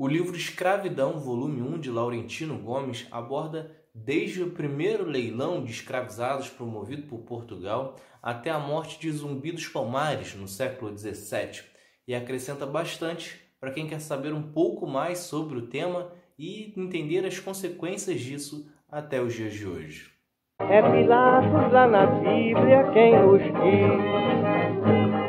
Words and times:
O 0.00 0.08
livro 0.08 0.34
Escravidão, 0.34 1.18
volume 1.18 1.60
1 1.60 1.78
de 1.78 1.90
Laurentino 1.90 2.56
Gomes, 2.56 3.06
aborda 3.10 3.70
desde 3.94 4.42
o 4.42 4.50
primeiro 4.50 5.04
leilão 5.04 5.62
de 5.62 5.72
escravizados 5.72 6.48
promovido 6.48 7.02
por 7.02 7.18
Portugal 7.18 7.96
até 8.22 8.48
a 8.48 8.58
morte 8.58 8.98
de 8.98 9.12
Zumbi 9.12 9.52
dos 9.52 9.68
Palmares 9.68 10.34
no 10.34 10.48
século 10.48 10.96
XVII 10.96 11.64
e 12.08 12.14
acrescenta 12.14 12.64
bastante 12.64 13.38
para 13.60 13.72
quem 13.72 13.86
quer 13.86 14.00
saber 14.00 14.32
um 14.32 14.40
pouco 14.40 14.86
mais 14.86 15.18
sobre 15.18 15.58
o 15.58 15.66
tema 15.66 16.10
e 16.38 16.72
entender 16.80 17.26
as 17.26 17.38
consequências 17.38 18.22
disso 18.22 18.72
até 18.90 19.20
os 19.20 19.34
dias 19.34 19.52
de 19.52 19.68
hoje. 19.68 20.10
É 20.60 20.80
Pilatos 20.80 21.72
lá 21.74 21.86
na 21.86 22.06
Bíblia 22.06 22.90
quem 22.94 23.12
diz, 23.36 24.00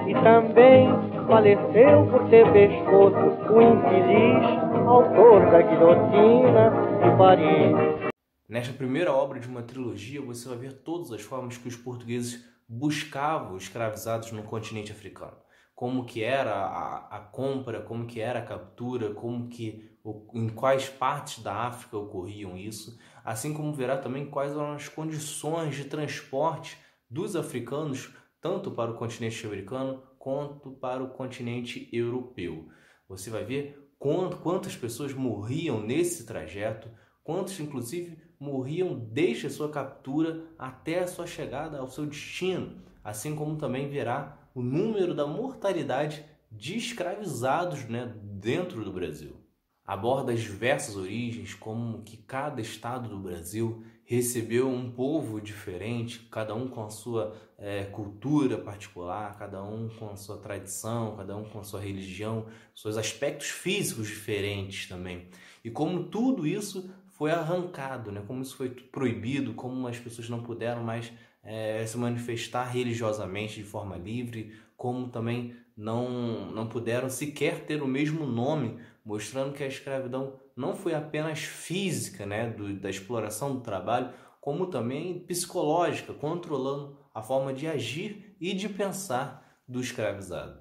e 0.08 0.14
também 0.24 1.11
faleceu 1.32 2.05
por 2.11 2.29
ter 2.29 2.45
pescoço 2.52 3.16
o 3.54 3.61
infeliz 3.61 4.43
autor 4.86 5.50
da 5.50 5.61
guilhotina 5.61 6.72
de 7.02 7.17
Paris. 7.17 8.12
Nesta 8.49 8.73
primeira 8.73 9.13
obra 9.13 9.39
de 9.39 9.48
uma 9.48 9.63
trilogia, 9.63 10.22
você 10.22 10.49
vai 10.49 10.58
ver 10.58 10.73
todas 10.84 11.09
as 11.13 11.22
formas 11.22 11.58
que 11.58 11.70
os 11.70 11.77
portugueses 11.77 12.45
buscavam 12.67 13.55
escravizados 13.55 14.34
no 14.34 14.44
continente 14.44 14.91
africano 14.91 15.38
como 15.73 16.05
que 16.05 16.23
era 16.23 16.53
a, 16.53 17.17
a 17.17 17.20
compra, 17.22 17.81
como 17.81 18.05
que 18.05 18.22
era 18.22 18.38
a 18.38 18.45
captura, 18.45 19.16
como 19.16 19.50
que 19.50 19.89
em 20.31 20.48
quais 20.48 20.88
partes 20.88 21.41
da 21.41 21.55
África 21.55 21.98
ocorriam 21.98 22.55
isso, 22.55 23.00
assim 23.25 23.52
como 23.52 23.73
verá 23.73 23.98
também 23.98 24.27
quais 24.27 24.52
eram 24.52 24.73
as 24.73 24.88
condições 24.88 25.75
de 25.75 25.86
transporte 25.86 26.77
dos 27.09 27.36
africanos 27.36 28.13
tanto 28.41 28.72
para 28.72 28.91
o 28.91 28.95
continente 28.95 29.45
americano 29.45 30.02
quanto 30.18 30.72
para 30.72 31.04
o 31.04 31.09
continente 31.09 31.88
europeu. 31.94 32.67
Você 33.08 33.30
vai 33.30 33.45
ver 33.45 33.91
quantas 34.00 34.76
pessoas 34.76 35.14
morriam 35.14 35.80
nesse 35.80 36.26
trajeto, 36.26 36.90
quantos 37.23 37.59
inclusive 37.59 38.17
morriam 38.40 38.97
desde 38.97 39.45
a 39.45 39.50
sua 39.50 39.69
captura 39.69 40.47
até 40.58 41.00
a 41.00 41.08
sua 41.08 41.28
chegada 41.28 41.78
ao 41.78 41.88
seu 41.88 42.08
destino, 42.08 42.81
assim 43.03 43.36
como 43.36 43.58
também 43.58 43.88
verá 43.88 44.50
o 44.56 44.62
número 44.62 45.14
da 45.14 45.28
mortalidade 45.28 46.25
de 46.52 46.75
escravizados 46.75 47.86
né, 47.86 48.14
dentro 48.23 48.84
do 48.84 48.92
Brasil. 48.92 49.38
Aborda 49.86 50.34
as 50.34 50.42
diversas 50.42 50.95
origens, 50.95 51.53
como 51.53 52.03
que 52.03 52.17
cada 52.17 52.62
estado 52.62 53.09
do 53.09 53.19
Brasil 53.19 53.84
recebeu 54.12 54.67
um 54.67 54.92
povo 54.92 55.40
diferente, 55.40 56.28
cada 56.30 56.54
um 56.54 56.67
com 56.67 56.84
a 56.84 56.90
sua 56.90 57.34
é, 57.58 57.86
cultura 57.86 58.58
particular, 58.58 59.40
cada 59.40 59.64
um 59.64 59.88
com 59.88 60.09
a 60.09 60.18
sua 60.18 60.36
tradição, 60.36 61.16
cada 61.16 61.34
um 61.38 61.45
com 61.45 61.62
a 61.62 61.64
sua 61.64 61.80
religião, 61.80 62.45
seus 62.76 62.98
aspectos 62.98 63.48
físicos 63.48 64.09
diferentes 64.09 64.90
também. 64.90 65.30
E 65.64 65.72
como 65.72 66.03
tudo 66.03 66.45
isso 66.45 66.94
foi 67.08 67.31
arrancado, 67.31 68.12
né? 68.12 68.22
como 68.28 68.42
isso 68.42 68.58
foi 68.58 68.70
proibido, 68.70 69.53
como 69.53 69.88
as 69.88 69.98
pessoas 69.98 70.28
não 70.28 70.44
puderam 70.44 70.84
mais 70.84 71.09
é, 71.42 71.86
se 71.86 71.98
manifestar 71.98 72.66
religiosamente 72.66 73.56
de 73.56 73.64
forma 73.64 73.96
livre, 73.96 74.53
como 74.75 75.08
também 75.08 75.56
não, 75.78 76.52
não 76.52 76.68
puderam 76.68 77.09
sequer 77.09 77.66
ter 77.66 77.81
o 77.81 77.88
mesmo 77.88 78.25
nome, 78.25 78.78
mostrando 79.03 79.53
que 79.53 79.63
a 79.63 79.67
escravidão 79.67 80.39
não 80.55 80.75
foi 80.75 80.94
apenas 80.94 81.39
física, 81.39 82.25
né, 82.25 82.49
do, 82.49 82.73
da 82.80 82.89
exploração 82.89 83.55
do 83.55 83.61
trabalho, 83.61 84.13
como 84.39 84.67
também 84.67 85.19
psicológica, 85.19 86.13
controlando 86.13 86.97
a 87.13 87.22
forma 87.22 87.53
de 87.53 87.67
agir 87.67 88.35
e 88.39 88.53
de 88.53 88.67
pensar 88.69 89.61
do 89.67 89.79
escravizado. 89.79 90.59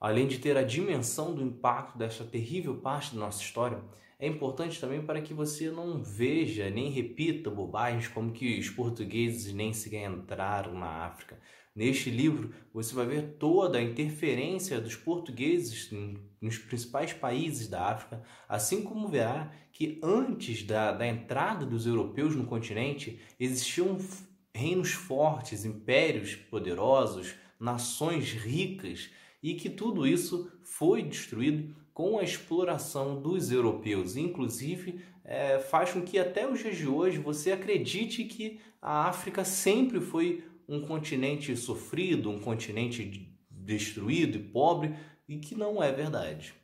Além 0.00 0.26
de 0.26 0.38
ter 0.38 0.56
a 0.56 0.62
dimensão 0.62 1.34
do 1.34 1.42
impacto 1.42 1.98
desta 1.98 2.24
terrível 2.24 2.78
parte 2.78 3.14
da 3.14 3.20
nossa 3.20 3.42
história, 3.42 3.82
é 4.20 4.26
importante 4.26 4.78
também 4.78 5.00
para 5.00 5.22
que 5.22 5.32
você 5.32 5.70
não 5.70 6.02
veja 6.02 6.68
nem 6.68 6.90
repita 6.90 7.50
bobagens 7.50 8.06
como 8.06 8.32
que 8.32 8.58
os 8.58 8.68
portugueses 8.68 9.54
nem 9.54 9.72
sequer 9.72 10.10
entraram 10.10 10.74
na 10.74 11.06
África. 11.06 11.40
Neste 11.74 12.10
livro, 12.10 12.52
você 12.74 12.94
vai 12.94 13.06
ver 13.06 13.36
toda 13.38 13.78
a 13.78 13.82
interferência 13.82 14.78
dos 14.78 14.94
portugueses 14.94 15.90
nos 16.38 16.58
principais 16.58 17.14
países 17.14 17.66
da 17.66 17.86
África, 17.86 18.22
assim 18.46 18.82
como 18.82 19.08
verá 19.08 19.50
que 19.72 19.98
antes 20.02 20.64
da, 20.64 20.92
da 20.92 21.06
entrada 21.06 21.64
dos 21.64 21.86
europeus 21.86 22.36
no 22.36 22.44
continente 22.44 23.20
existiam 23.38 23.96
reinos 24.54 24.92
fortes, 24.92 25.64
impérios 25.64 26.34
poderosos, 26.34 27.34
nações 27.58 28.32
ricas 28.32 29.08
e 29.42 29.54
que 29.54 29.70
tudo 29.70 30.06
isso 30.06 30.52
foi 30.62 31.02
destruído 31.02 31.74
com 31.92 32.18
a 32.18 32.22
exploração 32.22 33.20
dos 33.20 33.50
europeus. 33.50 34.16
Inclusive, 34.16 35.00
é, 35.24 35.58
faz 35.58 35.92
com 35.92 36.02
que 36.02 36.18
até 36.18 36.48
os 36.48 36.60
dias 36.60 36.76
de 36.76 36.86
hoje 36.86 37.18
você 37.18 37.52
acredite 37.52 38.24
que 38.24 38.60
a 38.80 39.08
África 39.08 39.44
sempre 39.44 40.00
foi 40.00 40.44
um 40.68 40.80
continente 40.80 41.56
sofrido, 41.56 42.30
um 42.30 42.38
continente 42.38 43.28
destruído 43.50 44.36
e 44.38 44.42
pobre, 44.42 44.94
e 45.28 45.38
que 45.38 45.54
não 45.54 45.82
é 45.82 45.92
verdade. 45.92 46.54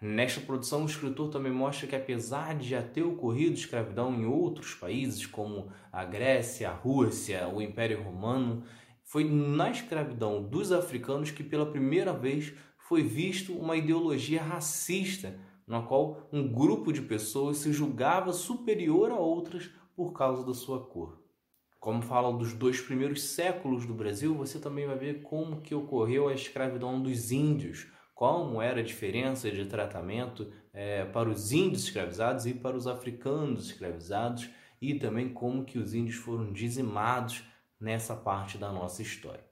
Nesta 0.00 0.40
produção, 0.40 0.82
o 0.82 0.86
escritor 0.86 1.28
também 1.28 1.52
mostra 1.52 1.86
que, 1.86 1.94
apesar 1.94 2.56
de 2.56 2.70
já 2.70 2.82
ter 2.82 3.02
ocorrido 3.02 3.52
escravidão 3.52 4.14
em 4.14 4.24
outros 4.24 4.74
países, 4.74 5.26
como 5.26 5.70
a 5.92 6.04
Grécia, 6.06 6.70
a 6.70 6.74
Rússia, 6.74 7.46
o 7.48 7.60
Império 7.60 8.02
Romano, 8.02 8.64
foi 9.04 9.24
na 9.24 9.70
escravidão 9.70 10.42
dos 10.42 10.72
africanos 10.72 11.30
que, 11.30 11.44
pela 11.44 11.70
primeira 11.70 12.14
vez, 12.14 12.54
foi 12.90 13.04
visto 13.04 13.56
uma 13.56 13.76
ideologia 13.76 14.42
racista, 14.42 15.38
na 15.64 15.80
qual 15.80 16.28
um 16.32 16.52
grupo 16.52 16.92
de 16.92 17.00
pessoas 17.00 17.58
se 17.58 17.72
julgava 17.72 18.32
superior 18.32 19.12
a 19.12 19.14
outras 19.14 19.70
por 19.94 20.12
causa 20.12 20.44
da 20.44 20.52
sua 20.52 20.84
cor. 20.84 21.22
Como 21.78 22.02
falam 22.02 22.36
dos 22.36 22.52
dois 22.52 22.80
primeiros 22.80 23.22
séculos 23.22 23.86
do 23.86 23.94
Brasil, 23.94 24.34
você 24.34 24.58
também 24.58 24.88
vai 24.88 24.98
ver 24.98 25.22
como 25.22 25.60
que 25.60 25.72
ocorreu 25.72 26.26
a 26.26 26.34
escravidão 26.34 27.00
dos 27.00 27.30
índios, 27.30 27.86
como 28.12 28.60
era 28.60 28.80
a 28.80 28.84
diferença 28.84 29.48
de 29.52 29.66
tratamento 29.66 30.52
é, 30.72 31.04
para 31.04 31.30
os 31.30 31.52
índios 31.52 31.84
escravizados 31.84 32.44
e 32.44 32.54
para 32.54 32.76
os 32.76 32.88
africanos 32.88 33.66
escravizados, 33.66 34.50
e 34.82 34.96
também 34.96 35.32
como 35.32 35.64
que 35.64 35.78
os 35.78 35.94
índios 35.94 36.16
foram 36.16 36.52
dizimados 36.52 37.44
nessa 37.78 38.16
parte 38.16 38.58
da 38.58 38.72
nossa 38.72 39.00
história. 39.00 39.48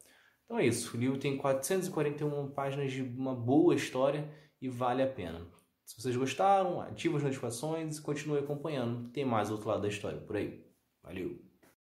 Então 0.49 0.59
é 0.59 0.67
isso, 0.67 0.97
o 0.97 0.99
livro 0.99 1.19
tem 1.19 1.37
441 1.37 2.49
páginas 2.53 2.91
de 2.91 3.03
uma 3.03 3.35
boa 3.35 3.75
história 3.75 4.33
e 4.63 4.67
vale 4.67 5.03
a 5.03 5.07
pena. 5.07 5.47
Se 5.85 6.01
vocês 6.01 6.17
gostaram, 6.17 6.81
ative 6.81 7.17
as 7.17 7.23
notificações 7.23 7.99
e 7.99 8.03
continue 8.03 8.39
acompanhando. 8.39 9.11
Tem 9.11 9.27
mais 9.27 9.51
outro 9.51 9.69
lado 9.69 9.83
da 9.83 9.89
história 9.89 10.19
por 10.19 10.37
aí. 10.37 10.65
Valeu! 11.03 11.48